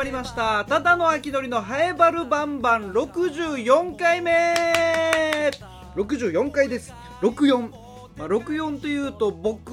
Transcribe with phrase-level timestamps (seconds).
[0.00, 0.64] まりました。
[0.64, 2.90] ただの秋のりのハエバルバンバン。
[2.92, 5.50] 64回目。
[5.94, 6.94] 64回です。
[7.20, 7.70] 64
[8.16, 9.70] まあ、64というと僕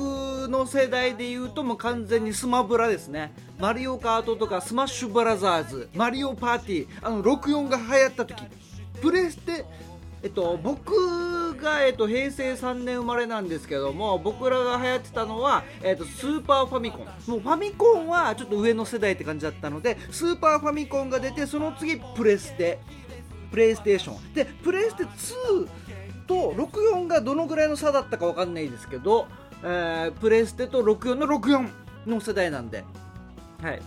[0.50, 3.33] の世代で言うともう完全にスマブラですね。
[3.57, 7.07] マリオカートとかスマッシュブラザーズマリオパーティー。
[7.07, 8.43] あの64が流行った時。
[9.01, 9.64] プレステ
[10.23, 17.05] えっと僕が、えっと、平成3年生まれなんですけども僕らが流行ってたのは、えっと、スーパーファミコン。
[17.28, 22.79] もうファミコンはちょっと上の世代って感じだったのでスーパーファミコンが出てその次プレステ
[23.51, 24.33] プレイステーション。
[24.33, 25.68] でプレイステ2
[26.27, 29.27] と64がどのぐらいの差だったか分かんないですけど、
[29.63, 31.69] えー、プレステと64の64
[32.05, 32.83] の世代なんで、
[33.61, 33.81] はい、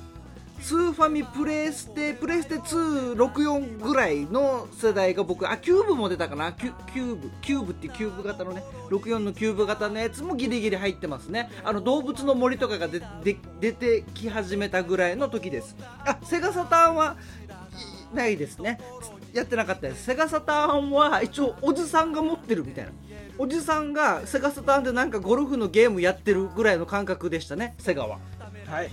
[0.61, 6.53] スーファミプレステプレステ264ぐらいの世代が僕あキューブも出たかな？
[6.53, 7.31] キュキューブ。
[7.41, 11.51] キューブってキューブ型のね64のキューブ型のやつもギリギリ入ってますね。
[11.65, 15.77] あの動物の森とかがでで出てき始めたぐらいの時です。
[16.05, 17.17] あセガサターンは
[18.15, 18.79] ないですね。
[19.33, 20.05] やってなかったです。
[20.05, 22.91] セガサターンは一応おじさんが持ってるみたいな。
[23.39, 28.19] おじさんがセガサターンでなんかゴルフのゲームやってるぐらいの感覚でしたねセガは。
[28.67, 28.91] はい。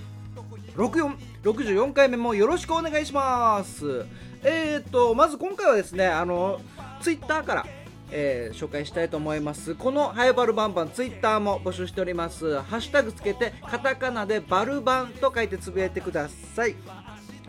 [0.76, 1.18] 64
[1.52, 4.06] 64回目もよろしくお願いします。
[4.44, 6.60] えーとまず今回はですねあの
[7.02, 7.66] ツイッターから
[8.10, 9.76] えー、紹介したいと思います。
[9.76, 12.62] このハイバルバンバンツイッターも募集しております。
[12.62, 16.76] ハッシュタグつけてカタカナでバルバンと書いてつぶやいてください。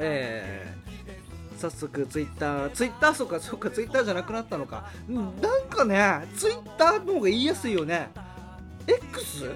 [0.00, 4.90] えー、早速ツイッターツイッターそうかそうかツイッターじゃなくなったのか。
[5.08, 5.32] なん
[5.68, 8.10] かねツイッターの方が言いやすいよね。
[8.88, 9.52] X?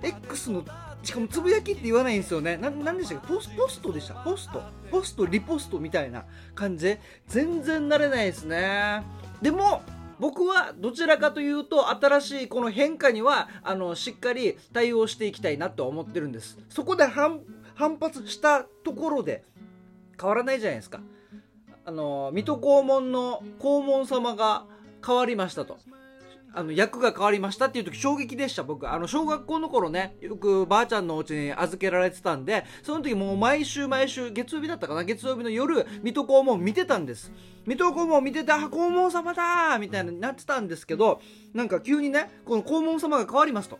[0.00, 0.64] X の
[1.02, 2.56] しかもつぶやきって言わないんですよね。
[2.56, 3.28] ななんでしたっけ？
[3.28, 4.14] ポスポストでした。
[4.14, 4.62] ポスト。
[4.90, 6.86] ポストリポストみたいな感じ。
[6.86, 9.02] で全然慣れないですね。
[9.40, 9.82] でも
[10.18, 16.58] 僕はどちらかというと新しいこの変化にはあのしっかり対応していきたいなと思ってるんです。
[16.68, 17.40] そこで反
[17.98, 19.44] 発したところで
[20.20, 21.00] 変わらないじゃないですか。
[21.86, 24.66] あの水戸黄門の黄門様が
[25.04, 25.78] 変わりましたと。
[26.52, 28.90] あの役が変わりましたっていう時衝撃でした僕。
[28.90, 37.32] あの小学校の頃ねよくばあちゃんのお家に預けられてたんでその時もう毎週毎週月曜日だったかな月曜日の夜水戸黄門見てたんです。
[37.66, 41.20] 水戸黄門見ててあ黄門様だみたいになってたんですけど
[41.54, 43.78] なんか急にねこの黄門様が変わりますと。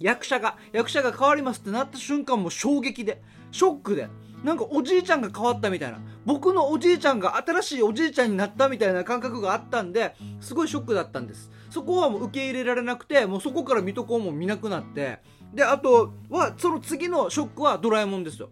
[0.00, 4.08] 役者が役者が変わりますってなった瞬間も衝撃でショックで。
[4.44, 5.98] なんかおじいちゃんが変わったみたいな。
[6.26, 11.50] 僕のおじいちゃんが新しいおじいちゃんになったみたいな感覚があったんですごいショックだったんです。
[11.74, 15.18] そこはもう受け入れられなくてもうそこから水戸黄門見なくなって。
[15.52, 18.50] であとはその次のショックはドラえもんですよ。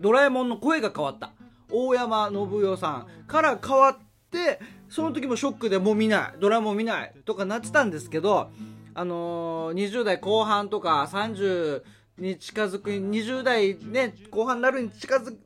[0.00, 1.30] ドラえもんの声が変わった。
[1.70, 3.98] 大山信代さんから変わっ
[4.32, 4.58] て
[4.88, 6.40] その時もショックでもう見ない。
[6.40, 8.50] ドラえもん見ないとかなってたんですけど
[8.94, 11.82] あのー、20代後半とか30
[12.18, 15.36] に近づく20代ね後半になるに近づく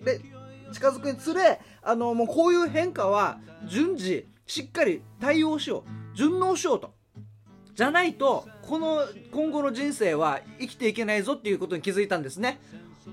[0.73, 6.17] 近づくにつれあのもうこういう変化は順次しっかり対応しよう。
[6.17, 7.02] 順応しようと。
[7.75, 9.03] じゃないとこの
[9.33, 12.61] 今後の人生は生きていけないぞっていうことに気づいたんですね。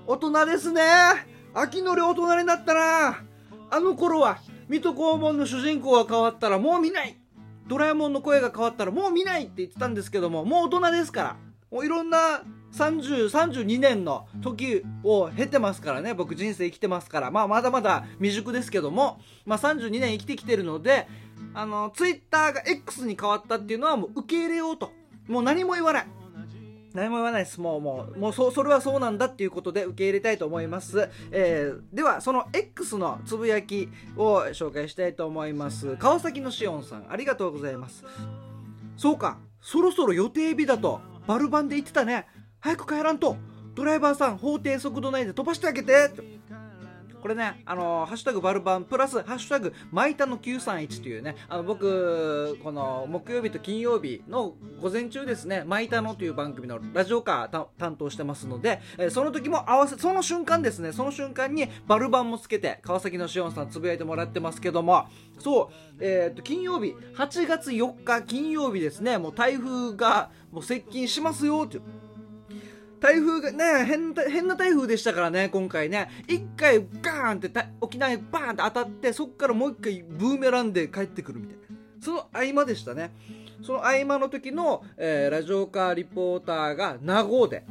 [0.05, 0.81] 大人ですね。
[1.53, 3.23] 秋のり大人になったな
[3.71, 7.17] あの頃は水戸黄門の主人公が変わったらもう見ない。
[7.67, 11.37] ドラえもんの声が変わったらもう見ないって言ってたんですけどももう大人ですから。
[11.71, 12.41] もういろんな
[12.73, 16.13] 3032年の時を経てますからね。
[16.13, 17.31] 僕人生生きてますから。
[17.31, 21.07] まあまだまだ未熟ですけども、まあ、32年生きてきてるので
[21.53, 24.91] あのツイッターが X に変わったっていうのはもう受け入れようと。
[25.27, 26.07] もう何も言わない。
[26.93, 27.61] 何も言わないです。
[27.61, 35.97] もうもうもうそそれはそうなんだっていうことで受け入れたいと思います、えー、ではその X のつぶやきを紹介したいと思います。
[35.97, 38.03] 川崎のしおんさんありがとうございます。
[38.97, 42.25] そうかそろそろ予定日だとバルバンで言ってたね。
[42.59, 43.37] 早く帰らんと。
[43.75, 46.11] ドライバーさん法定速度内で飛ばしてあげて。
[47.21, 65.07] これね、あのハッシュタグバルバンプラスハッシュタグマイタの931というね、あの僕、この木曜日と金曜日の午前中ですね、マイタノという番組のラジオカー担当してますので、えその時も合わせ、その瞬間ですね、その瞬間にバルバンもつけて、川崎のしおんさんつぶやいてもらってますけども、
[65.39, 71.83] そう、えー、っと、金曜日、8月4日金曜日ですね、もう台風がもう接近しますよっていう。
[72.99, 76.09] 台風がね変変な台風でしたからね今回ね。
[76.27, 77.51] 一回ガーンって
[77.81, 81.63] 沖縄にバーンって当たってそこからもう一回ブーメランで帰ってくるみたいな。
[82.01, 83.11] その合間でしたね。
[83.61, 87.63] その合間の時の、えー、ラジオカーリポーターが名護で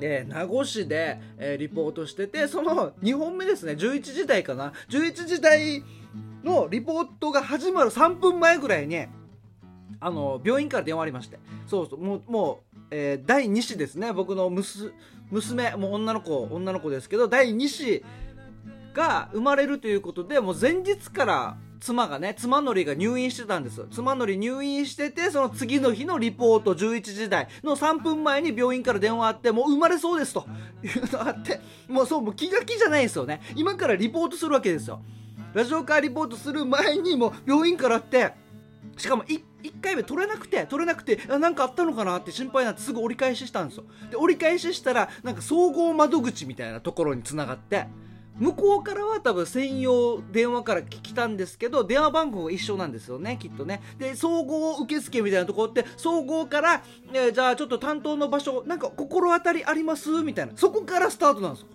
[0.00, 3.72] えー、名護市で、えー、リポートしててその2本目ですね。
[3.72, 4.72] 11時台かな。
[4.88, 5.82] 11時台
[6.42, 9.06] のリポートが始まる3分前ぐらいに
[10.00, 11.38] あの病院から電話ありまして。
[11.66, 14.12] そうそうもうもうえー、第2子ですね。
[14.12, 18.04] 僕の娘もう女の子女の子ですけど第2子
[18.92, 23.86] が生まれるということでもう前日から妻がね妻のりが入院してたんです。
[23.90, 30.46] 妻のり入院しててその次の日のリポート11時台の3分前に病院から電話あってもう生まれそうですと。
[30.82, 33.40] いうのがあってもうそうもう気が気じゃないですよね。
[33.56, 35.00] 今からリポートするわけですよ。
[35.54, 38.32] ラジオカーリポートする前にも病院からって
[38.96, 43.84] しかも 1, 1回目取れなくて取れなくて何かあったのかなって心配になってすぐ折り返ししたんですよ。
[44.10, 47.86] で折り返ししたらなんか総合窓口みたいなところにつながって
[48.38, 53.82] 向こうからは多分専用電話から聞きたんですけど電話番号が一緒なんですよねきっとね。
[53.98, 60.08] で総合受付みたいなところって総合から、えー、じゃあちょっと担当の場所なんか心当たりあります？
[60.22, 60.52] みたいな。
[60.56, 61.66] そこからスタートなんですよ。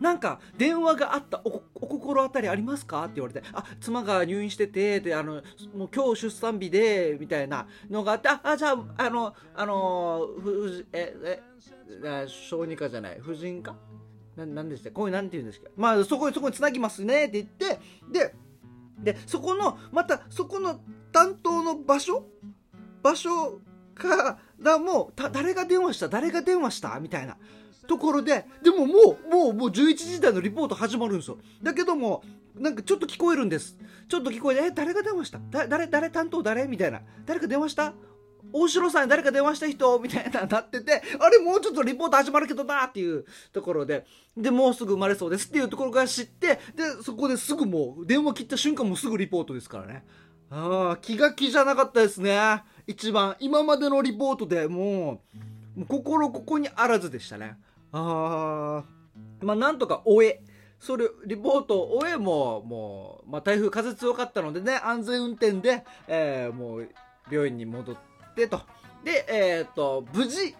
[0.00, 3.04] なんか電話があったお心当たりありますか？
[3.04, 5.42] って言われてあ妻が入院しててであの
[5.76, 13.18] もう今日出産日でみたいなのがあってあじゃああのあのふええ小児科じゃない？
[13.20, 13.76] 婦人科？
[14.36, 14.90] ななんでした？
[14.90, 15.68] こういうなんて言うんですか？
[15.76, 17.80] まあそこにそこにつなぎますねって言って
[18.10, 18.34] で
[19.12, 20.80] でそこのまたそこの
[21.12, 22.24] 担当の場所？
[23.02, 23.60] 場所
[23.94, 26.08] からも誰が電話した？
[26.08, 26.98] 誰が電話した？
[27.00, 27.36] みたいな。
[27.90, 31.38] ところででももうもうもう11時台のリポート始まるんですよ。
[31.60, 32.22] だけども
[32.54, 33.76] なんかちょっと聞こえるんです。
[34.08, 35.40] ちょっと聞こえてえ誰が電話した？
[35.66, 36.68] 誰誰担当誰？
[36.68, 37.00] みたいな。
[37.26, 37.94] 誰か電話した？
[38.52, 39.98] 大城さん誰か電話した人？
[39.98, 44.06] みたいななっててあれもうちょっとリポート始まるけどなっていうところで。
[44.36, 45.48] でもうすぐ生まれそうです。
[45.48, 50.04] っていうところから知ってでそこですぐもう電話切った瞬間もすぐリポートですからね。
[50.48, 52.62] ああ気が気じゃなかったですね。
[52.86, 55.22] 一番今までのリポートでも
[55.76, 57.56] う心ここにあらずでしたね。
[57.92, 60.42] ああまあなんとか終え
[60.78, 66.88] それリポートを終えももう、まあ、台風風強かったのでね安全運転で、えー、もう
[67.30, 67.96] 病院に戻っ
[68.34, 68.60] てと。
[69.04, 70.54] で、えー、っと、無事、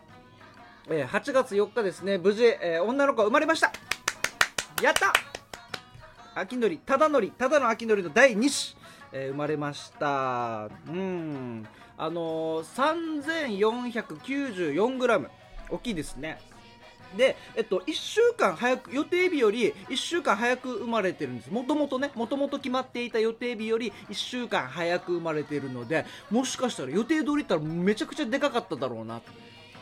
[0.89, 3.71] えー、8月4日ですね、無事、えー、女の子が生まれました
[4.83, 5.13] やった
[6.35, 8.77] 秋のり、ただのり、ただの秋のりの第2子、
[9.13, 10.71] えー、生まれました。
[10.89, 11.67] うん。
[11.99, 15.29] あのー、3494g。
[15.69, 16.41] 大きいですね。
[17.17, 21.51] で、えっと、1週間早く、予定日より1週間早く生まれてるんです。
[21.51, 29.21] もともとね、もともと決まっていた予定日より1週間早く生まれてるので、もしかしたら予定通りったらめちゃくちゃでかかっただろうな。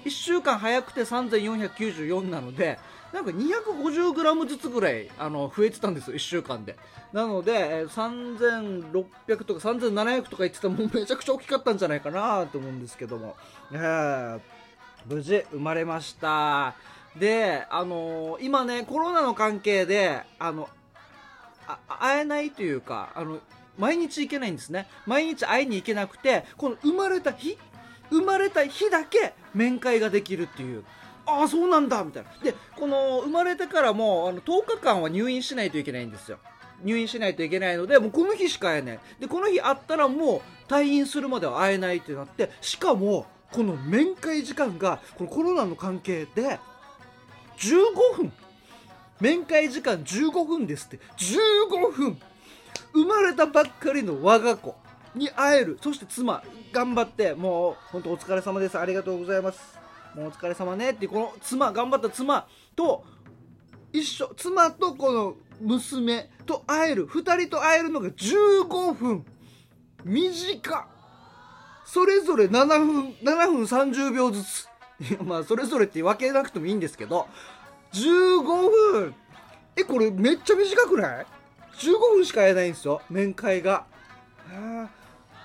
[0.04, 2.78] 1週間早くて3494なので、
[3.12, 6.76] なんか 250g ずつぐらいあの増えてたんですよ、1週間で。
[7.12, 13.36] なので、3600とか3700とか言ってたらもうめちゃくちゃ大きかったんじゃないかなと思うんですけども。
[13.72, 14.40] えー、
[15.06, 16.74] 無事生まれました。
[17.18, 20.68] で、あのー、今ね、コロナの関係で、あの、
[21.66, 23.40] あ会えないというか、あの、
[23.76, 24.88] 毎日行けないんですね。
[25.06, 27.58] 毎日会いに行けなくて、この生まれた日
[28.10, 30.84] 生まれた日だけ面会ができるっていう。
[31.26, 32.30] ああ、そうなんだみたいな。
[32.42, 36.38] で、この生まれてからもあの10日間は入院しないといけないんですよ。
[36.82, 39.00] 入院しないといけないので、もうこの日しか会えない。
[39.20, 46.60] で、この日会ったらもう退院するまでは会えないってなって、しかも、この面会時間が、このコロナの関係で、
[47.58, 48.32] 15分。
[49.20, 51.00] 面会時間15分ですって。
[51.16, 52.18] 15分。
[52.92, 54.76] 生まれたばっかりの我が子
[55.14, 55.78] に会える。
[55.82, 58.78] そして妻頑張ってもう本当お疲れ様です。
[58.78, 59.78] ありがとうございます。
[60.14, 63.04] もうお疲れ様ねってこの妻頑張った妻と
[63.92, 64.32] 一緒。
[64.36, 67.06] 妻とこの娘と会える。
[67.06, 69.24] 2人と会えるのが15分。
[70.04, 70.88] 短。
[71.84, 74.68] それぞれ7分7分30秒ずつ。
[75.00, 77.26] い やまあそれぞれって分けなくてもいいんですけど
[77.92, 79.14] 15分。
[79.76, 81.26] えこれめっちゃ短くない
[81.78, 83.84] ?15 分しかやないんですよ面会が。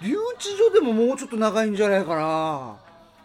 [0.02, 2.76] 留置所でももうちょっと長いんじゃないかな。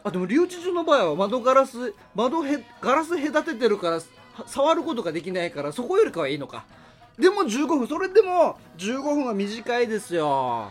[0.05, 4.01] あでも留置所の場合は窓ガラス窓へガラス隔ててるから
[4.47, 6.65] 触ることができないからそこよりかはいいのか。
[7.19, 7.89] でも15分。
[7.89, 10.71] それでも15分は短いですよ。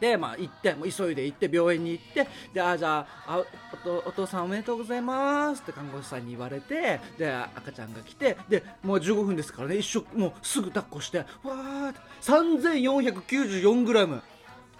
[0.00, 3.44] で、まあ、行って、もう急いで行って、病院に行って、で、あ、じゃあ、
[3.84, 14.20] お父さんおめでとうございますって看護師さんに言われて、で、赤ちゃんが来て、で、もう15分ですからね、一緒、もうすぐ抱っこして、わーって、3494g。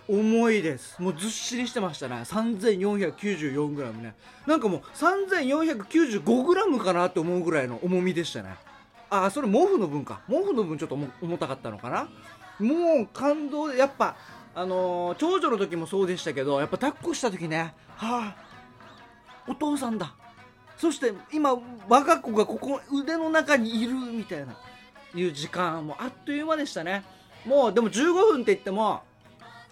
[0.08, 1.02] 重いです。
[1.02, 2.14] もうずっしりしてましたね。
[2.16, 4.14] 3494g ね。
[4.46, 8.54] なんかもう 3495g かなって思うぐらいの重みでしたね。
[9.10, 10.20] あ、それ毛布の分か。
[10.28, 12.08] 毛布の分ちょっと重たかったのかな。
[12.58, 14.16] もう感動で、やっぱ、
[14.56, 18.36] あの、長女の時もそうでしたけどやっぱ抱っこした時ねはあ
[19.46, 20.14] お父さんだ。
[20.78, 21.54] そして今
[21.88, 24.56] 我が子がここ腕の中にいるみたいな
[25.14, 27.04] いう時間もあっという間でしたね。
[27.44, 29.02] もうでも15分って言っても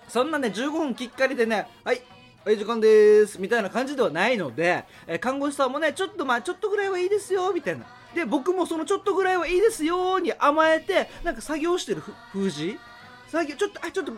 [0.06, 2.02] そんなね15分きっかりでねはい
[2.44, 7.86] はい時間ですみたいな感じではないので、え看護師さんもねちょっとまあちょっとぐらいはいいですよみたいな。
[8.14, 12.78] で僕もそのちょっとぐらいはいいですよに甘えてなんか作業してる封じ
[13.28, 14.12] 作業ちょっとあちょっと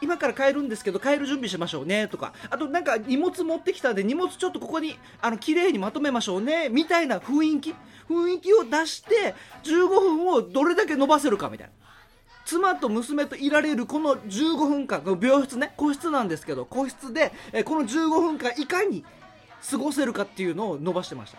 [0.00, 2.32] 今から帰るんですけど帰る準備しましょうねとか。
[2.50, 7.74] あとなんか荷物持ってきたんで荷物ちょっとここにあの綺麗にまとめましょうねみたいな雰囲気。
[8.08, 9.34] 雰囲気を出して
[9.64, 11.72] 15分をどれだけ伸ばせるかみたいな。
[12.44, 17.32] 妻と娘といられるこの15分間病室ね個室なんですけど個室で
[17.64, 19.04] この15分間いかに
[19.68, 21.38] 過ごせるかっていうのを伸ばしてました。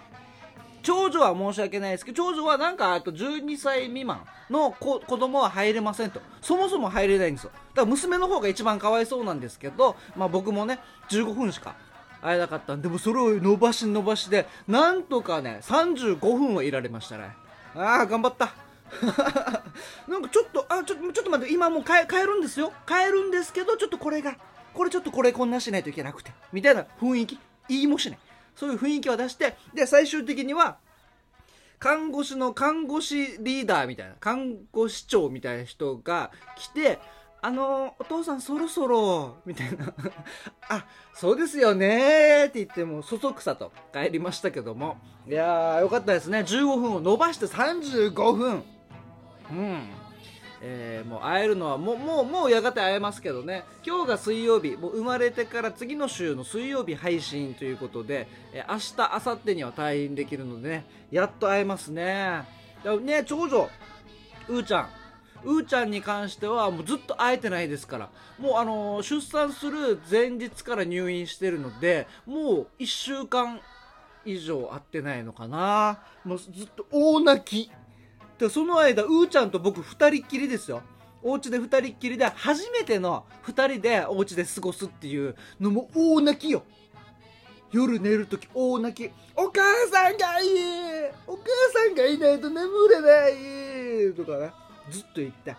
[0.87, 6.21] 長女は申し訳ないですけど長女はなんかあと12歳未満の子子供は入れませんと。
[6.41, 7.49] そもそも入れないんですよ。
[7.49, 10.79] だから娘の方が一番かわいそうなんですけど、まあ、僕もね
[11.09, 11.75] 15分しか
[12.21, 17.31] 会えなかったんでもそれを伸ばし伸ばしでなんとかね35分はいられましたね。
[17.75, 18.53] ああ頑張った。
[20.07, 22.71] なんかちょっとあちょちょっと待って今もう帰るんですよ。
[22.87, 24.37] 帰るんですけどちょっとこれが
[24.73, 28.19] これちょっとこれこんなしないといけなくてみたいな雰囲気言いもしない。
[28.57, 30.77] そういう雰囲気を出してで最終的には
[31.79, 36.99] 看護師の看護師リーダーみたいな看護師長みたいな人が来て
[37.39, 39.93] あのお父さんそろそろみたいな。
[40.69, 44.97] あそうですよねって言ってもそそくさと帰りましたけども。
[45.27, 46.39] いやーよかったですね。
[46.39, 48.63] 15分を伸ばして35分。
[49.51, 49.89] うん。
[50.61, 53.63] えー、もう会えるのはもうもうもうやがて会えますけどね。
[53.85, 62.43] 今日が水曜日もう生まれてから次の週の水曜日配信ということで、えー、明日明後日には退院できるのでねやっと会えますね。
[63.01, 63.69] ね長女
[64.47, 64.89] うーちゃん。
[65.43, 68.09] うーちゃんに関してはもうずっと会えてないですから。
[68.39, 73.59] もうあのー、出産する前日から入院してるのでもう1週間
[74.25, 75.99] 以上会ってないのかな。
[76.23, 77.71] もうずっと大泣き。
[78.39, 80.81] でその間うーちゃんと僕2人っきりですよ。
[81.23, 86.63] お家で2人っきりで初めての2人でお家で過ごすっていうのも大泣きよ。
[87.71, 89.11] 夜寝るとき大泣き。
[89.35, 90.49] お母さんがいい。
[91.25, 94.13] お母さんがいないと眠れない。
[94.13, 94.51] とかね。
[94.89, 95.55] ずっと言って。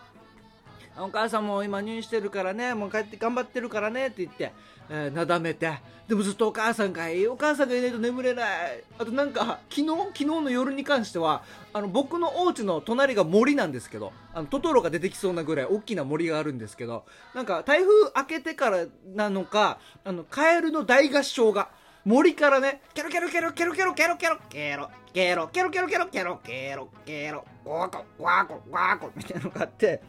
[1.01, 4.53] お母さんも今入院してるからねもう帰って頑張ってるからねって言って、
[4.91, 5.79] えー、なだめて。
[6.09, 7.27] でもずっとお母さんがいい。
[7.29, 8.83] お母さんがいないと眠れない。
[8.99, 11.43] あとなんか昨日昨日の夜に関しては
[11.75, 21.69] あの僕のお家の隣が森なんですけどあのトトロが出てきそうなぐらい大きな森があるんですけどなんか台風明けてからなのかあのカエルの大合唱が
[22.05, 30.01] 森からね、ケロケロケロケロケロケロケロケロケロケロケロケロケロケロケロワコワコワコみたいなのがあって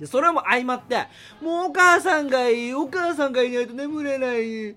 [0.00, 1.06] でそれも相まって
[1.40, 4.74] もうお母さんがいいお母さんがいないと眠れない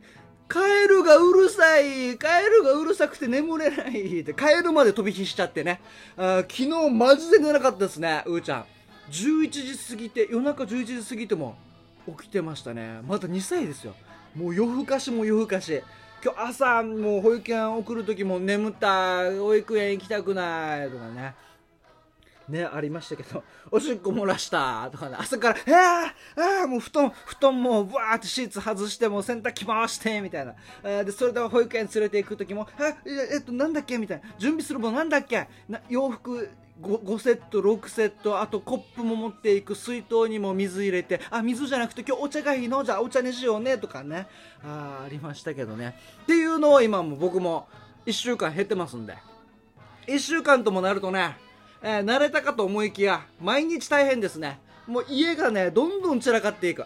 [0.47, 5.79] カエルがうるさいカエルがうるさくて眠れないってカエルまで飛び火しちゃってね。
[6.17, 8.65] あ昨日マジで寝なかったですねうーちゃん。
[9.09, 11.55] 11時過ぎて夜中11時過ぎても
[12.05, 12.99] 起きてましたね。
[13.07, 13.95] まだ2歳ですよ。
[14.35, 15.81] もう夜更かしも夜更かし。
[16.23, 20.89] 今日朝もう保育園送る時も眠った保育園行きたくない。
[20.89, 21.33] とかね。
[22.49, 25.73] ね、ありましたけど、 おしっこ漏らしたとかね、朝から、えー、
[26.61, 30.53] ああ、もう布団、布団もブワーってシーツ外して、もう洗濯機回して、みたいな。
[30.83, 34.23] えー、で、それで保育園連れて行く時も、え、えっと、なんだっけみたいな。
[34.37, 35.47] 準備するものなんだっけ？
[35.69, 36.49] な洋服
[36.81, 42.83] 5, 5セット、6セット、あとコップも持っていく、水筒にも水入れて、あ、水じゃなくて今日お茶がいいの？
[42.83, 44.27] じゃあお茶にしようね、とかね。
[44.63, 45.97] ああ、ありましたけどね。
[46.23, 47.67] っていうのを今も僕も
[48.05, 49.15] 1週間減ってますんで。
[50.07, 51.37] 1週間ともなるとね、
[51.85, 54.57] えー、慣れたかと思いきや、毎日大変ですね。
[54.87, 56.85] もう家がね、どんどん散らかっていく。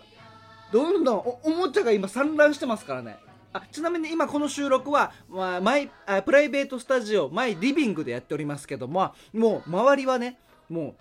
[0.72, 3.18] どんどんお、おもちゃが今散乱してますからね。
[3.54, 10.96] あちなみに今この収録は、まあ、マイあプライベートスタジオ、マイリビングでやっておりますけども、もう周りはね、も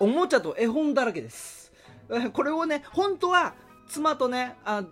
[0.00, 1.72] う、おもちゃと絵本だらけです。
[2.32, 3.54] これをね、本当は、
[3.88, 4.84] 妻とね、あ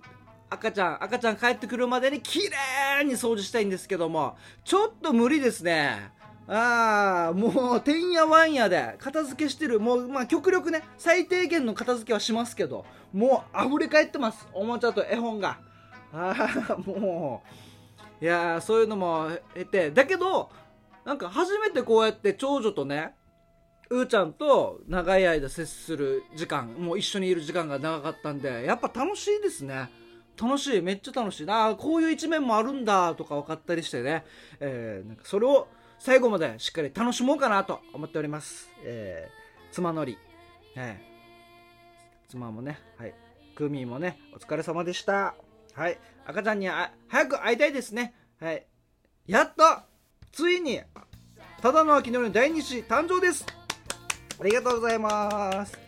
[0.50, 6.12] 赤ちゃん、赤ちゃん帰ってくるまでに綺麗に掃除したいんですけども、ちょっと無理ですね。
[6.46, 9.80] ああ、もう、てんやわんやで、片付けしてる。
[9.80, 14.46] もう、まあ、極力ね、最低限の片付けはしますけど、もう、溢れ返ってます。
[14.52, 15.58] おもちゃと絵本が。
[16.12, 16.34] あ
[16.70, 17.42] あ、も
[18.20, 20.50] う、いやそういうのも得て、だけど、
[21.04, 23.14] なんか初めてこうやって長女とね、
[23.90, 29.90] うーちゃんと長い間接する時間、もう一緒にいる時間が長かったんで、やっぱ楽しいですね。
[30.40, 31.74] 楽しい、めっちゃ楽しいな。
[31.76, 34.24] こういう一面もあるんだとか分かったりしてね、
[34.58, 35.68] えー、なんかそれを、
[36.04, 38.68] 最後までしっかり楽しもうかなと思っております。
[38.84, 40.18] えー、妻のり、
[40.76, 43.14] えー、妻もね、はい、
[43.54, 45.34] クミーもね、お疲れ様でした。
[45.72, 46.68] はい、赤ちゃんに
[47.08, 48.12] 早く会いたいですね。
[48.38, 48.66] はい、
[49.26, 49.64] やっと、
[50.30, 50.82] ついに、
[51.62, 53.46] ただの秋のり第2子誕生です。
[54.38, 55.78] ありがとうございます。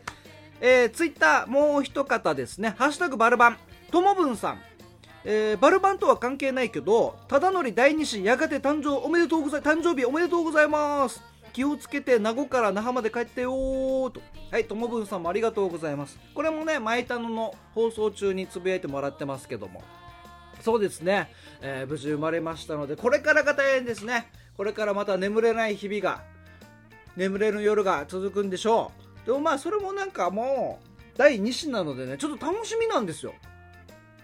[0.62, 3.58] えー、ツイッター、もう一方ですね、ハッシュタグバルバン、
[3.90, 4.65] ともぶんさん。
[5.28, 11.20] えー、バルバンとは関係ないけど、ただのり第2子やがて誕生おめでとうござい誕生日おめでとうございます。
[11.52, 14.20] 気をつけて名護から那覇まで帰ってよーと。
[14.52, 16.16] はいともぶんさんもありがとうございます。
[16.32, 19.82] これもね前田野の放送中につぶやいてもらってますけども。
[20.60, 24.30] そうですね、えー無事生まれましたのでこれからが大変ですね。
[24.56, 26.22] これからまた眠れない日々が
[27.16, 28.92] 眠れる夜が続くんでしょ
[29.24, 29.26] う。
[29.26, 33.34] でもまあそれもなんかもう第2子なのでねちょっと楽しみなんですよ。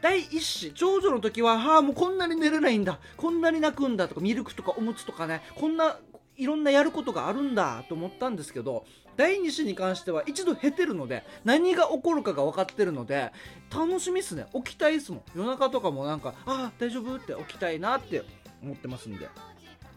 [0.03, 5.97] 第1子長女の時ははあもうこんなに寝れないんだこんなに泣くんだとかミルクとかおむつとかねこんな
[6.37, 8.85] いろんなやることがあるんだと思ったんですけど
[9.17, 13.31] 第2子に関しては一度経てるので何が起こるかが分かってるので
[13.71, 14.47] 楽しみっすね。
[14.55, 15.23] 起きたいっすもん。
[15.37, 18.25] 夜中とかもなんかああ大丈夫って起きたいなって
[18.63, 19.29] 思ってますんで、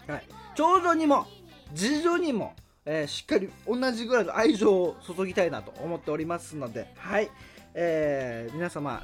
[0.08, 1.26] はい、長女にも
[1.74, 2.54] 次女にも、
[2.86, 7.30] えーしっかり同じぐらいの愛情を注ぎたいなと思っておりますのではい、
[7.74, 9.04] えー皆様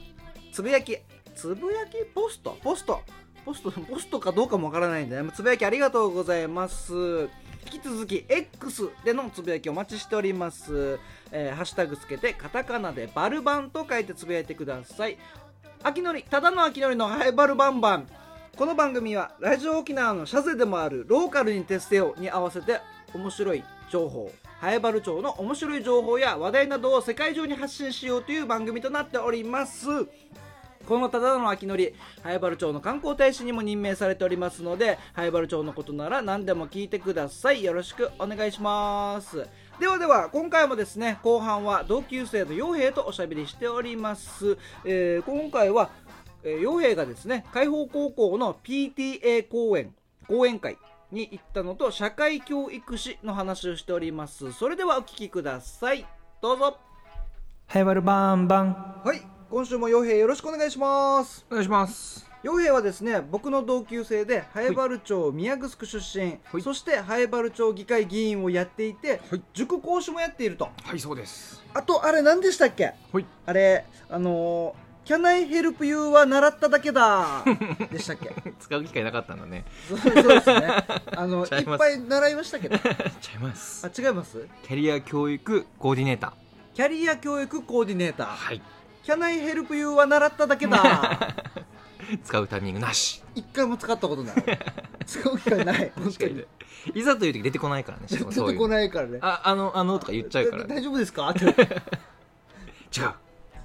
[0.62, 0.96] つぶやき
[1.34, 2.56] つぶやきポスト？
[2.62, 3.02] ポスト。
[3.44, 6.94] ポストポストかどうかもわからないんで、ね、つぶやきありがとうございます。
[7.66, 11.00] 引き続き X でのつぶやきお待ちしております、
[11.32, 15.18] えーハッシュタグつけてカタカナでバルバンと書いてつぶやいてください。
[15.82, 18.08] 秋のりただの秋のりのハイバルバンバン。
[18.56, 22.82] この番組はラジオ沖縄のシャゼでもあるローカルに徹せよに合わせて
[23.16, 29.88] 面白い情報ハエバル町の面白い情報や話題などを世界中に発信しようという番組となっております。
[30.92, 37.64] このただの秋のり、ハエバル町の観光大使にも任命されておりますので、ハエバル町のことなら何でも聞いてください。
[37.64, 39.48] よろしくお願いします。
[39.80, 44.58] ではでは、今回もですね、後半は同級生の傭兵とおしゃべりしております。
[44.84, 45.92] えー今回は、
[46.44, 49.96] えー傭兵がですね、海邦高校の PTA 講演、
[50.28, 50.78] 講演会
[51.10, 54.52] に行ったのと、社会教育士の話をしております。
[54.52, 56.06] それではお聞きください。
[56.42, 56.78] どうぞ。
[57.72, 59.22] ハイバルバンバンはい、
[59.52, 61.46] 今週も傭兵よろしくお願いします。
[61.50, 62.26] お願いします。
[62.44, 66.62] 傭兵はですね僕の同級生でハエバル町宮城出身、はい。
[66.62, 69.42] そしてハエバル町議会議員をやっていて、はい。
[69.54, 70.70] 塾講師もやっていると。
[70.84, 71.62] はいそうです。
[71.74, 72.94] あとあれ何でしたっけ？
[73.12, 73.26] はい。
[73.46, 77.44] あれあのー「Can I help you」は習っただけだ。
[77.92, 78.32] でしたっけ？
[78.60, 79.66] 使う機会なかったんだね。
[79.90, 80.86] そうそうですね。
[81.18, 82.78] あの いっぱい習いましたけど。
[83.20, 83.86] ちゃいます。
[83.86, 84.48] あ違います？
[84.64, 86.32] キャリア教育コーディネーター。
[86.74, 88.28] キャリア教育コーディネーター。
[88.28, 88.62] はい
[89.04, 91.34] 「Can I help you」は習っただけだ。
[92.24, 93.24] 使うタイミングなし。
[93.36, 94.36] 一回も使ったことない。
[95.06, 96.46] 使う機会ない 本当に。
[96.94, 98.24] いざという時出てこないからね出て
[98.58, 99.20] こないからね。
[99.22, 101.30] ああのあのとか言っちゃうからだ大丈夫ですか？
[101.30, 101.54] って 違う。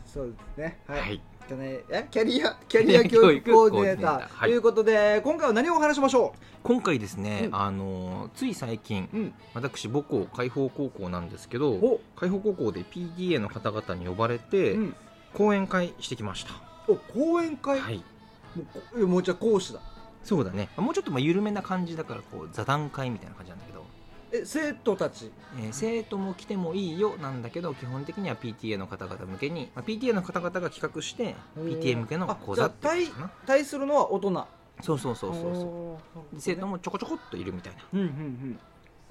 [0.05, 0.81] そうですね。
[0.87, 1.21] はい、はい。
[1.49, 4.29] キャリアキャリア教育コーディネーター。
[4.29, 4.51] はい。
[4.51, 7.55] ということで今回は何をお話しましょ今回ですね、うん。
[7.57, 12.01] あのつい最近う、うん、私母校海邦高校なんですけどお。
[12.17, 14.97] 海邦高校で PTA の方々に呼ばれて、うん、
[15.37, 16.53] 講演会してきました。
[16.89, 17.97] お講演会、はい。
[17.97, 19.81] もうもうじゃあ講師だ。
[20.25, 20.71] そうだね。
[20.77, 23.85] もうちょっとまあ緩めな感じだからこう座談会みたいな感じなんだけど、
[24.33, 25.31] え生徒たち？
[25.59, 33.09] えー生徒も来てもいいよなんだけど基本的には PTA の方々向けに、まあ、PTA の方々が企画して PTA 向けの講座っていう
[33.47, 34.47] 対するのは大人。
[34.83, 35.53] そうそうそうそうそう。
[35.53, 37.83] おーで生徒もちょこちょこっといるみたいな。
[37.93, 38.59] うんうんうん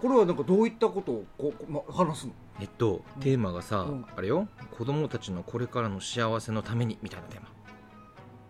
[0.01, 2.33] これはなんかどういったことをこう、ま、話すの？
[2.59, 4.05] えっとテーマがさ、うん。
[4.15, 4.47] あれよ。
[4.77, 7.47] 子供たちのこれからの幸せのためにみたいなテーマ。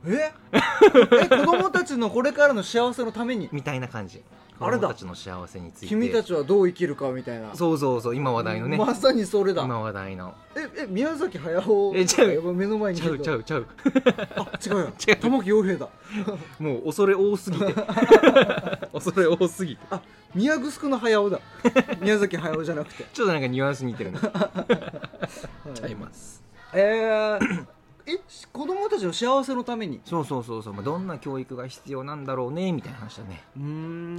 [0.08, 0.34] え？
[1.24, 3.50] え子供たちのこれからの幸せのために？
[3.52, 4.20] みたいな感じ。
[4.20, 4.24] 子
[4.60, 4.88] あれだ。
[4.88, 5.88] 供たちの幸せについて。
[5.88, 7.56] 君たちはどう生きるかみたいな。
[7.56, 9.63] そうそうそう今話題のね、まさにそれだ。
[9.63, 10.34] 今話題の。
[10.56, 12.54] ええ宮崎駿えちゃう。
[12.54, 13.68] 目の前にちゃうちゃうちゃう。
[14.38, 15.15] あ違うよ 違う。
[15.18, 15.89] 玉木陽平だ。
[16.60, 17.74] もう恐れ多すぎて。
[18.94, 19.82] 恐れ多すぎて。
[19.89, 20.02] あ
[20.34, 21.39] 宮城の駿だ。
[22.02, 23.06] 宮崎駿じゃなくて。
[23.13, 24.65] ちょっとなんかニュアンス似てるんでちは
[25.80, 26.44] いゃいます。
[26.74, 27.65] えー、
[28.08, 28.20] え
[28.54, 30.00] 子供たちの幸せのために？
[30.06, 33.44] そうそうそうそう、まあ、どんな教育が必要なんだろうねみたいな話だね、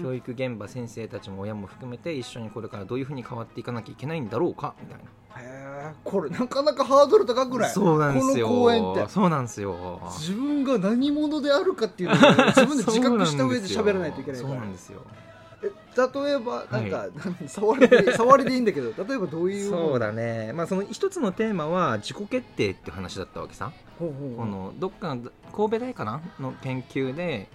[0.02, 5.04] 教育現場先生たちも親も含めて一緒にこれからどういうふうに変わっていかなきゃいけないんだろうかみたいな。
[5.38, 7.70] へーこれなかなかハードル高くない？
[7.70, 8.48] そうなんですよ。
[8.48, 9.08] この公演って。
[9.08, 10.00] そうなんですよ。
[10.18, 14.52] 自分が何者であるかっていうのを自分で自覚した上で喋らないといけないから。
[14.54, 15.02] そうなんですよ。
[15.12, 15.25] え
[15.62, 17.08] 例えばなんか、は
[17.46, 20.52] 触りで 触りでいいんだけど例えばどういうそうだね。
[20.52, 26.20] まあその一つのテーマは自己決定って話だったわけさ、ほこのどっかの神戸大かな？
[26.38, 27.48] の研究で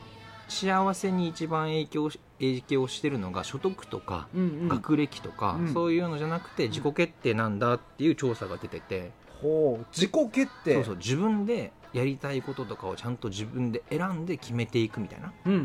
[0.47, 4.67] 幸せに一番影響し影響してるのが所得とかうんうん。
[4.67, 5.73] 学歴とか、うん。
[5.73, 10.75] そういうのじゃなくて自己決定なんだっていう調査が出てて、ほう自己決定。
[10.75, 15.61] そうそう自分でやりたいこととかをちゃんと自分で選んで決めていくみたいな、うんうんう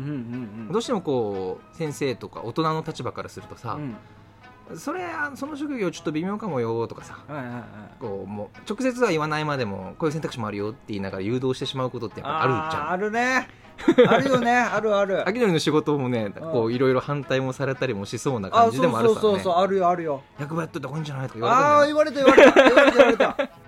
[0.69, 4.77] んどうしてもこう先生とか大人の立場からするとさう、ん。
[4.77, 7.63] それあその職業ちょっと微妙かもよとかさはいはいはい。
[8.01, 12.89] こうもう直接は言わないまでもこういう選択肢もあるよって言いながら誘導してしまうことってやっぱあるじゃん。
[12.91, 13.47] あるね。
[14.09, 15.29] あるよねあるある。
[15.29, 19.21] 秋のりの仕事もねこういろいろ反対もされたりもしそうな感じでもあるさね。
[19.21, 20.21] そうそうそうあるよあるよ。
[20.39, 23.66] 役場やっといた方がいいんじゃないとか言ああーわれ言われた言われた言われた言われた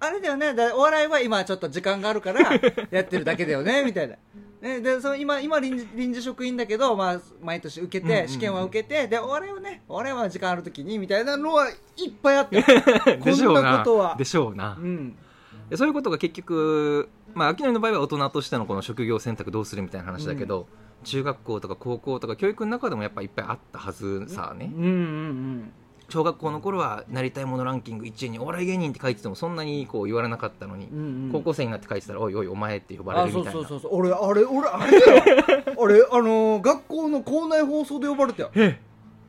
[0.00, 0.54] あれだよね。
[0.54, 2.40] だお笑いは今ちょっと時間があるから
[2.90, 4.16] やってるだけだよねみたいな。
[4.62, 8.28] ね、でその今今臨時臨時職員だけど、まあ、毎年受けて、うんうんうん。
[8.28, 12.62] 試験は受けてでお笑いはねお笑いは時間ある時にみたいなのはいっぱいあって
[13.20, 14.16] こんななことは。
[14.16, 14.76] でしょうな。
[14.78, 15.16] うん。
[15.70, 20.66] でそういうことが結局まあ秋のりの場合は大人としてのこの職業選択どうするみたいな話だけど、
[21.04, 25.72] 中学校とか高校とか教育の中でもやっぱいっぱいあったはずさね、うんうんうん
[26.10, 31.30] 小学校の頃はなりたいものランキング1位にお笑い芸人って書いててもそんなにこう言われなかったのに、うんうん。
[31.32, 33.52] 高校生になって書いてたらおいおいお前って呼ばれあるみたいな。
[33.52, 34.00] そうそうそうそう。
[34.00, 35.22] 俺あれ俺あれだよ
[35.82, 38.50] あれあのー学校の校内放送で呼ばれたよ。
[38.54, 38.78] え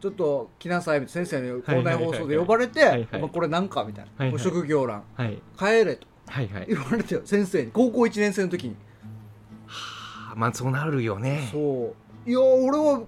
[0.02, 4.40] ちょっと来なさい先生に校内放送で呼ばれて、これなんかみたいな、はいはい。
[4.40, 5.04] 職業欄。
[5.16, 5.40] はい。
[5.58, 6.08] 帰れと。
[6.28, 6.66] はいはい。
[6.70, 7.72] 言われたよ先生に。
[7.72, 8.76] 高校1年生の時に。
[9.68, 11.50] はあまあそうなるよね。
[11.52, 11.94] そ
[12.28, 12.30] う。
[12.30, 13.02] いや俺は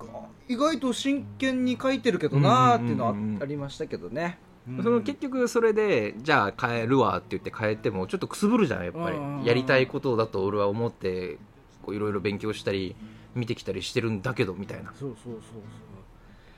[0.53, 4.37] 意外と真剣に書いてるけどなーっていうのはありましたけどね、
[4.81, 9.17] その結局それでじゃあ変えるわって言って変えてもちょっとくすぶるじゃんやっぱり。
[9.47, 11.37] やりたいことだと俺は思って
[11.81, 12.95] こういろいろ勉強したり
[13.35, 14.91] 見てきたりしてるんだけどみたいな。
[14.91, 15.41] っそうそうそう。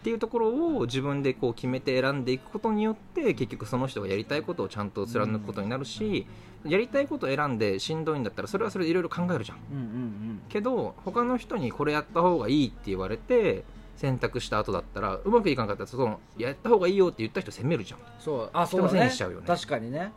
[0.04, 6.28] ていうところを自分でこう決めて選んでいくことによって結局その人がやりたいことをちゃんと貫くことになるし、
[6.64, 9.58] やりたいことを選んでしんどいんだったらそれはそれでいろいろ考えるじゃん。
[9.58, 10.42] そううんうん。
[10.48, 13.64] けど他の人にこれやった方がいいって言われて
[13.96, 18.00] 選択した後だったらうまくいかなかったらそのやった方がいいよって言った人責めるじゃん。
[18.20, 18.50] そう。
[18.54, 19.06] あそうだね。
[19.06, 19.48] にしちゃうよね。
[19.48, 20.12] 確かにね。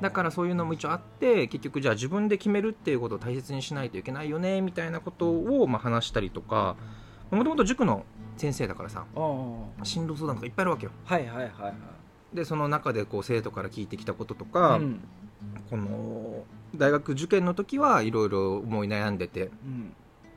[0.00, 6.76] だからそういうのも一応あって結局じゃあ自分で決めるっていうことを大切にしないといけないよねみたいなことをまあ話したりとか
[7.30, 8.04] もともと塾の
[8.38, 9.04] 先生だからさ
[9.82, 10.92] 進路相談とかいっぱいあるわけよ。
[11.04, 11.68] はいはいはいは
[12.32, 12.36] い。
[12.36, 15.00] でその中でこう生徒から聞いてきたこととか、うん。
[15.70, 19.92] この大学受験の時はいろいろ思い悩んでてうん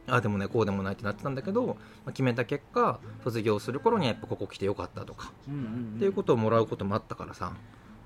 [0.10, 1.76] ああでもないこうでもないってなってたんだけど、ま
[2.08, 5.94] あ、決めた結果卒業する頃にはやっぱここ来てよかったとか、うんうんうん。
[5.98, 7.54] っていうことをもらうこともあったからさ。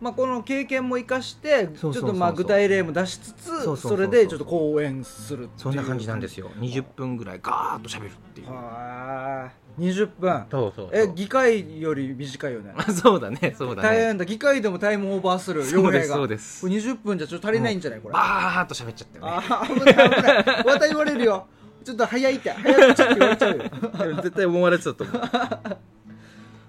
[0.02, 6.52] まあ、この経験も生かしてちょっとまあ具体例も出しつつそれでちょっと講演するそんな感じなんですよ。
[6.58, 8.48] 20分ぐらいガーッと喋るっていう。
[8.52, 9.63] はー。
[9.82, 10.46] い20分。
[10.52, 12.74] そうそうえ議会より短いよね。
[12.76, 13.89] あ そうだねそうだね。
[13.89, 14.26] 大変だ。
[14.26, 15.63] 議会でもタイムオーバーする。
[15.63, 16.62] そうですそうです。
[16.62, 18.13] これ20分じゃちょっと足りないんじゃないこれ。
[18.13, 19.32] バーッと喋っちゃったよね。
[19.32, 20.66] あー危ない危ない。
[20.66, 21.48] また言われるよ
[21.84, 24.15] ちょっと早いって早くちょっと言われちゃうよ。
[24.24, 25.22] 絶対思われてたと思う。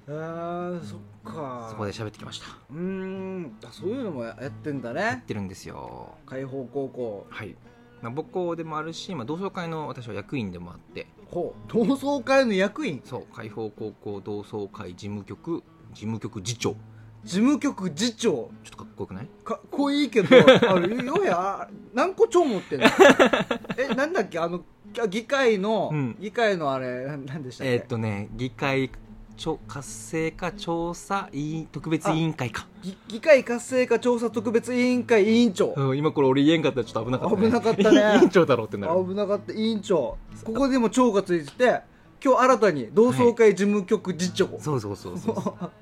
[0.07, 1.69] あーそっか。
[1.71, 2.47] そこで喋ってきました。
[2.71, 3.57] うーん。
[3.65, 6.15] あそういうのもやってんだやねってるんですよ。
[6.27, 7.27] 解放高校。
[7.31, 7.57] はい、
[8.03, 11.07] まあ、母校でもあるし、まあ、同窓会の私は役員でもあって。
[11.31, 11.73] ほう。
[11.73, 13.01] 同窓会の役員？
[13.05, 13.27] そう。
[13.35, 15.63] 海邦高校同窓会事務局
[15.95, 16.77] 事務局次長。
[17.25, 18.31] 事務局次長。
[18.31, 19.29] ちょっとかっこよくない？
[19.43, 22.87] かっ こいいけどあれよや何個超持ってんの？
[23.79, 24.39] えなんだっけ？
[24.39, 24.63] あの
[25.09, 26.17] 議会の、うん。
[26.21, 27.73] 議会のあれななんでしたっけ？
[27.75, 28.91] えーっとね議会
[29.37, 35.75] ちょ活性化調査委員特別委員会か、議議会活性化調査特別委員会委員長。
[35.77, 38.19] うん、今これ俺言えんかったらちょっと危なかった、ね、危なかったね。
[38.21, 39.05] 委員長だろうってなる。
[39.05, 39.53] 危なかった。
[39.53, 40.17] 委員長。
[40.45, 41.81] ここでも長がついてて
[42.25, 45.31] 今日新たに同窓会事務局次長、そうそうそうそ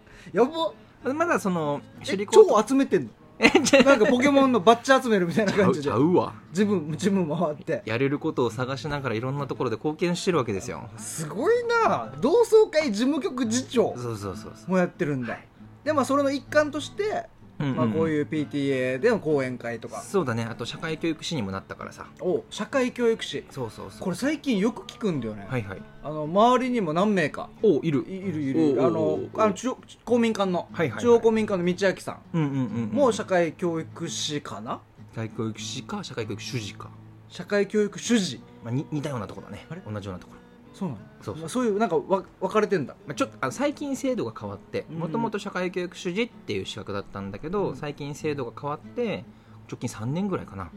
[0.32, 0.72] やば。
[1.04, 3.08] うまだそのえ首里高超集めてんの？
[3.84, 5.84] なんかポケモンのバッジ集めるみたいな感じで。
[5.84, 6.32] ちゃうわ。
[6.52, 7.82] ジムジム回って。
[7.84, 10.88] やれることを探しながらいろんなところで貢献してるわけですよ。
[10.96, 12.12] すごいな。
[12.20, 14.70] 同窓会事務局次長そうそうそうそう。
[14.70, 15.38] もやってるんだ。
[15.84, 17.26] でまあそれの一環として、
[17.62, 20.00] うんうんまあ、こういう PTA での講演会とか。
[20.00, 20.44] そうだね。
[20.44, 22.06] あと社会教育士にもなったからさ。
[22.20, 24.00] お社会教育士そうそうそう。
[24.00, 25.82] これ最近よく聞くんだよね、はいはい。
[26.02, 27.48] あの周りにも何名か。
[27.62, 28.04] おいる。
[28.08, 28.84] いいるいる。
[28.84, 31.00] あのあの中央公民館の、はいはいはい。
[31.00, 32.18] 中央公民館の道明さん。
[32.34, 32.88] うんうんうんうん。
[32.88, 34.80] も社会教育士かな？
[35.14, 36.90] 社会教育士か社会教育主事か、
[37.28, 38.40] 社会教育主事。
[38.64, 39.66] まあ、に似たようなところだね。
[39.68, 39.82] あれ？
[39.86, 40.40] 同じようなところ、
[40.72, 41.00] そうなの？
[41.22, 41.40] そうそう。
[41.40, 42.94] まあそういうなんかわ分かれてんだ。
[43.06, 44.98] まあ、ちょっとあの最近制度が変わってうん。
[44.98, 47.76] もともと社会教育主事っていう資格だったんだけど、うん。
[47.76, 49.24] 最近制度が変わって
[49.70, 50.70] 直近3年ぐらいかな。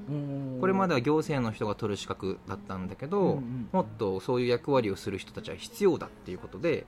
[0.62, 3.70] これまでは行政の人が取る資格だったんだけど、うんうん。
[3.72, 6.86] もっとそういう役割をする人たちは必要だっていうことで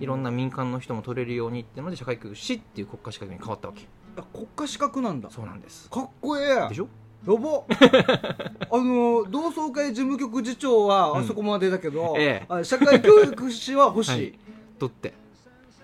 [0.00, 5.20] いろんな民間の人も取れるようにっていうので社会教育士っていう国家資格に変わったわけあ国家資格なん。
[5.20, 6.88] だそうなんですかっこええでしょ
[7.26, 7.64] やば。
[8.70, 11.18] あの同窓会事務局次長はうん。
[11.20, 12.46] あそこまでだけど、ええ。
[12.48, 14.38] あ社会教育士は欲しい、はい。
[14.78, 15.14] 取って。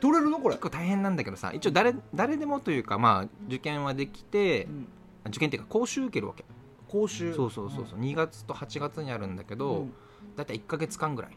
[0.01, 0.39] 取れるの？
[0.39, 0.55] これ。
[0.57, 4.87] 結構大変なんだけどさ一応誰誰でもというかまあ受験はできてうん。
[5.29, 6.45] 受験っていうか講習受けるわけ。
[6.89, 7.33] 講習。
[7.35, 8.01] そうそうそうそう。
[8.01, 9.93] 2月と8月にあるんだけど、うん。
[10.37, 11.37] だいたい1か月間ぐらい。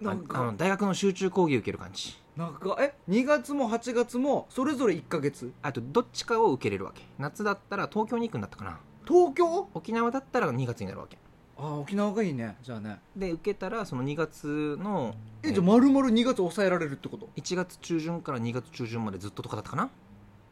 [0.00, 0.52] なんか。
[0.56, 2.16] 大学の集中講義受ける感じ。
[2.36, 5.52] なんかえ2月も8月もそれぞれ1か月？
[5.62, 7.02] あとどっちかを受けれるわけ。
[7.18, 9.68] 夏だったら東京に行くんだったかな東京？
[9.74, 11.18] 沖縄だったら2月になるわけ。
[11.56, 12.56] あ沖縄がいいね。
[12.62, 12.98] じゃあね。
[13.16, 19.90] で受けたらその2月のえじゃあ丸々2月抑えられるってこと？1月中旬から2月中旬までずっととかだったかな？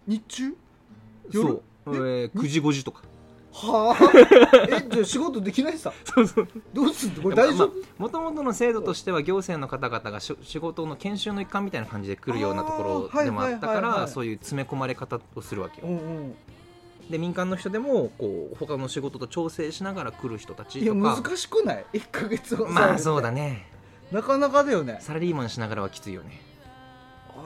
[0.06, 0.56] 日中？
[1.32, 1.62] そう。
[1.86, 2.08] 夜？
[2.08, 3.02] えー9時5時とか。
[3.54, 4.76] はあ。
[4.78, 5.92] えじゃあ仕事できないさ。
[6.06, 6.48] そうそう。
[6.72, 7.22] どうすんの？
[7.22, 15.88] これ大丈夫、もともとの制度としては行政の方々がし仕事の研修の一環みたいな感じで来るようなところでもあったからそういう詰め込まれ方をするわけよ。
[15.88, 16.34] うんうん
[17.10, 22.92] で民間の人でもこう他の仕事と調整しながら来る人たちいやとか難しくない？1か月抑えるって。
[22.92, 23.66] まあそうだね。
[24.10, 24.98] なかなかだよね。
[25.00, 26.40] サラリーマンしながらはきついよね。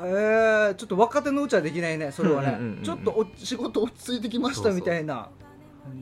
[0.03, 5.29] えー、ちょっと若手のうちはできないねそれはね、うんうんうんうんちょっとお仕事落ち着いてきましたみたいな。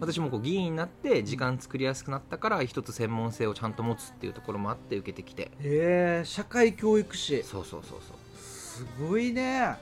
[0.00, 5.42] 私もこう議員になって時間作りやすくなったから一つ専門性をちゃんと持つっていうところもあって受けてきて。
[5.42, 7.42] へえ社会教育士。
[7.42, 8.16] そうそうそうそう。
[8.38, 9.76] すごいね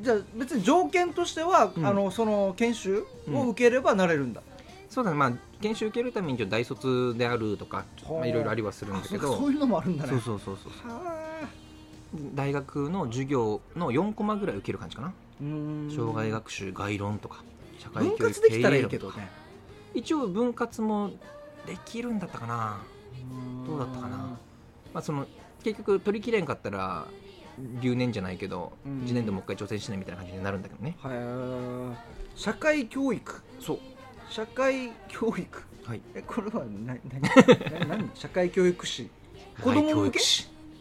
[0.00, 1.86] じゃあ別に条件としては、うん。
[1.86, 4.42] あのその研修を受ければなれるんだ、
[4.90, 5.16] そうだね。
[5.16, 7.84] まあ研修受けるために一応大卒であるとか、
[8.24, 9.36] いろいろありはするんあだけど。
[9.36, 10.10] そういうのもあるんだね。
[10.10, 11.00] そうそうそうそうは
[11.42, 11.48] あ
[12.34, 15.12] 大学の授業の4コマぐらい受ける感じかな。
[15.40, 15.90] うーん。
[15.94, 17.42] 障害学習概論とか
[17.78, 19.20] 社会分教育割できたらいいけ経営論とか。
[19.20, 19.30] どね
[19.94, 21.10] 一応分割も
[21.66, 22.78] できるんだったかな、
[23.66, 24.16] どうだったかな。
[24.92, 25.26] まあ、その
[25.62, 27.06] 結局取りきれんかったら
[27.80, 29.02] 留年じゃないけど、うん。
[29.02, 30.96] 1年でもう一回挑戦しないみたいな感じになるんだけどね。
[31.00, 33.42] はい社会教育。
[33.60, 33.78] そう。
[34.28, 35.62] 社会教育。
[35.84, 36.00] はい。
[36.14, 37.00] えこれは何？
[37.78, 38.10] 何何？
[38.14, 39.08] 社会教育士
[39.62, 40.20] 子供向け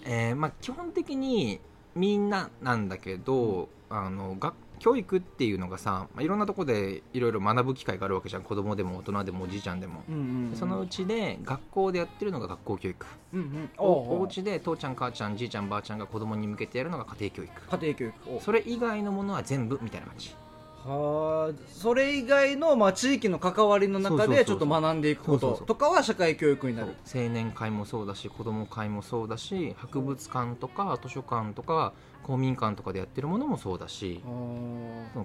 [0.05, 1.61] えーまあ、基本的に
[1.95, 8.43] みんななんだけど、あの学教育っていうのがさ、まあ、いろんなとこでいろいろ学ぶ機会があるわけじゃん。
[8.43, 13.05] 子供でも大人でもおじいちゃんでも、うんうんうんそのうちで学校でやってるのが学校教育。
[13.33, 13.69] うんうん。
[13.77, 17.77] おおお家で父ちゃん母ちゃんじいちゃんばあちゃんが子供に向けてやるのが家庭教育。
[17.77, 18.13] 家庭教育。
[18.35, 20.35] おそれ以外のものは全部みたいな感じ。
[20.83, 26.93] はあそれ以外の、まあ、地域の関わりの中でちょっと学んでいくこととかは社会教育になる。
[27.07, 31.93] 青年会もそうだし子ども会もそうだし博物館とか図書館とか
[32.23, 34.21] 公民館とかでやってるものもそうだし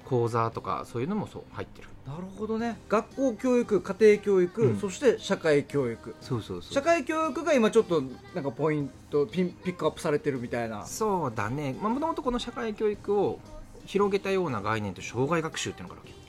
[0.04, 1.88] 講座とかそういうのもそう入ってる。
[2.06, 2.78] なるほどね。
[2.88, 4.78] 学校教育家庭教育、うん。
[4.78, 6.14] そして社会教育。
[6.22, 6.72] そうそうそう。
[6.72, 8.02] 社会教育が今ちょっと
[8.34, 10.86] なんかポイントピンピックアップされてるみたいな。
[10.86, 11.74] そうだね。
[11.74, 13.38] もともとこの社会教育を
[13.84, 16.27] 広げたような概念と障害学習っていうのがあるわけ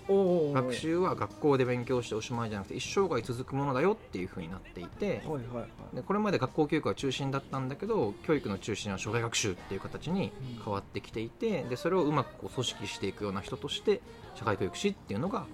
[0.54, 5.96] 学習は学校で勉強しておしまいじゃなくて一生涯続くものだよっていうふうになっていてはいはいはい。
[5.96, 10.32] でこれまで学校教育が中心だったんだけど教育の中心は障害学習っていう形に
[10.64, 14.02] 変わってきていてでそれをうまくこう組織していくような人として
[14.36, 15.46] 社会教育士っていうのが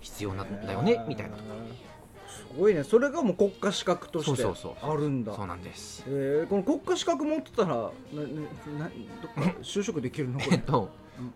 [0.00, 1.48] 必要なんだよねみたいなとこ。
[2.28, 2.84] すごいね。
[2.84, 4.44] それがもう国家資格として
[4.82, 5.34] あるんだ。
[5.34, 6.04] そうなんです。
[6.06, 6.46] えー。
[6.46, 10.38] この国家資格持ってたらなななどっか就職できるの？
[10.38, 10.56] これ。
[10.56, 10.88] えっとうん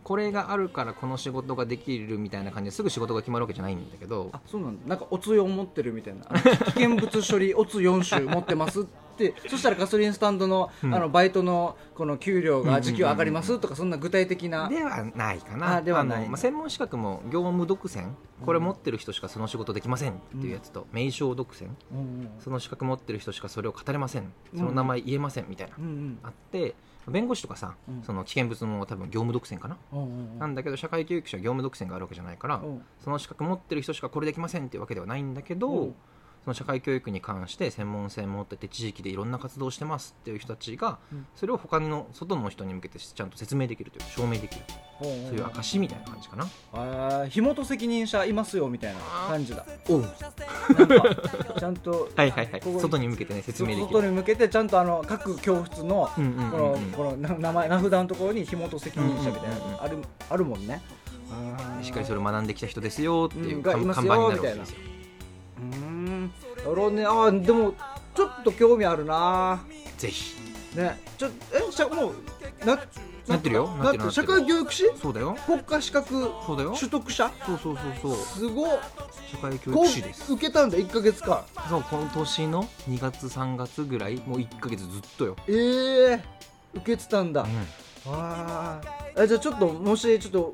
[0.05, 4.31] これがあるからこの仕事ができるみたいな感じですぐ仕事が決まるわけじゃないんだけど。
[4.33, 4.87] あそうなんだ。
[4.87, 6.25] なんかおつ4持ってるみたいな。
[6.25, 9.35] 危険物処理おつ4種持ってますって。
[9.49, 10.95] そしたらガソリンスタンドの,、うん。
[10.95, 15.77] あのバイトのこの給料が時給上がりますとかそんな具体的な、ではないかな。
[15.77, 16.25] あではない。
[16.25, 18.13] のまあ、専門資格も業務独占。
[18.45, 21.69] これ持ってる人しかその仕事できませんっていうやつと、名称独占。
[22.41, 24.33] その資格持ってる人しかそれを語れません。
[24.57, 25.75] その名前言えませんみたいな、
[26.25, 26.75] あって
[27.09, 28.03] 弁護士とかさ、うん。
[28.03, 30.05] その危険物も多分業務独占かな、うんう
[30.37, 32.83] んなんだけど社会教育士は業務独占があるわけじゃないから、うん。
[33.03, 35.95] その資格持ってる人しかこれできませんっていうわけではないんだけど、うん
[36.45, 41.27] その社会教育に関して専門性持ってて地域でいろんな活動をしてますっていう人たちが、うん。
[41.37, 44.63] それを他の外の人に向けてちゃんと説明できるというか証明できる
[45.01, 49.65] そうそういう証みたいな感じかな、あー火元責任者いますよみたいな感じだ。
[49.89, 50.05] おう。
[51.59, 52.61] ちゃんとはいはいはい。
[52.61, 53.87] ここ外に向けてね説明できる。
[53.87, 60.83] 外に向けてちゃんとあの各教室のこのこのな名前名札のところに火元責任者みたいなあるあるもんね。
[61.83, 63.63] しっかりそれを学んできた人ですよっていううん。
[63.63, 64.79] 看板になるわけですよ。
[65.59, 66.33] うーん。
[66.59, 67.05] なるほどね。
[67.05, 67.75] あーでも
[68.15, 69.63] ちょっと興味あるな。
[69.99, 70.37] ぜひ。
[70.77, 71.01] ね。
[71.19, 72.79] ちょえしゃもうな
[73.29, 73.69] なってるよ。
[73.69, 74.91] なってる社会教育士？
[75.01, 75.37] そうだよ。
[75.47, 76.75] 国家資格そうだよ。
[76.77, 77.31] 取得者？
[77.47, 78.17] そうそうそうそう。
[78.17, 78.81] すごっ。
[79.31, 80.33] 社会教こ育士です。
[80.33, 81.45] う受けたんだ1か月間。
[81.69, 86.25] そう今年の2月3月ぐらいもう1か月ずっとよ、ええ
[86.75, 87.47] 受けてたんだ、う
[88.07, 89.23] あー。
[89.23, 90.53] あじゃあちょっともしちょっと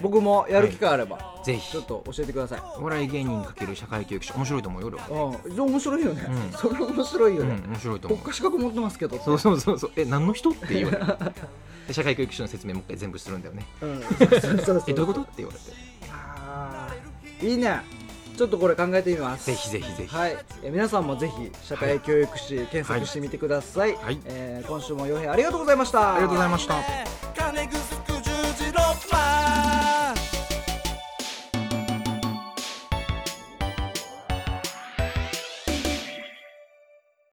[0.00, 1.70] 僕もやる機会あれば、ん、ぜひ。
[1.70, 2.62] ちょっと教えてください。
[2.78, 4.88] お笑い芸人かける社会教育士面白いと思うよ。
[4.88, 5.54] 俺はうん。
[5.54, 6.52] じゃあ面白いよね、うん。
[6.52, 8.18] それ面白いようんね、面白いと思う。
[8.20, 9.92] 国家資格持ってますけどそうそうそうそう。
[9.96, 11.06] え何の人って言われる
[11.88, 13.66] で社会教育士の説明もう一回全部するんだよね。
[13.82, 14.84] うん、そうそうそう。
[14.88, 15.64] えどういうことって言われて。
[16.10, 17.80] あーいいね。
[18.36, 19.46] ちょっとこれ考えてみます。
[19.46, 20.16] ぜひぜひぜひ。
[20.16, 24.18] はい、え皆さんもぜひ社会教育士検索してみてください、はい。
[24.24, 26.14] えー今週も洋平ありがとうございました。
[26.14, 28.03] ありがとうございました
[28.74, 30.03] No plan.